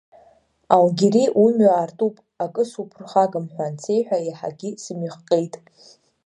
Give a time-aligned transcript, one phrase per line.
[0.75, 5.53] Алгьери умҩа аартуп, акы суԥырхагам ҳәа ансеиҳәа еиҳагьы сымҩахҟьеит.